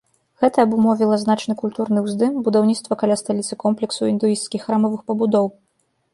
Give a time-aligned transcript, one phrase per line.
[0.43, 5.47] Гэта абумовіла значны культурны ўздым, будаўніцтва каля сталіцы комплексу індуісцкіх храмавых пабудоў.